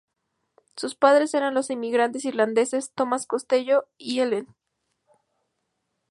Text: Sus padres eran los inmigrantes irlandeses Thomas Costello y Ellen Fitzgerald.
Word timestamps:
Sus 0.75 0.95
padres 0.95 1.35
eran 1.35 1.53
los 1.53 1.69
inmigrantes 1.69 2.25
irlandeses 2.25 2.91
Thomas 2.95 3.27
Costello 3.27 3.87
y 3.99 4.21
Ellen 4.21 4.47
Fitzgerald. 4.47 4.57